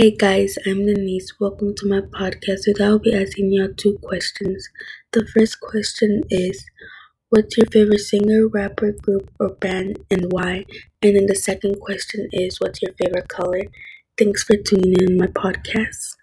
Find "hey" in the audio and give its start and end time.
0.00-0.12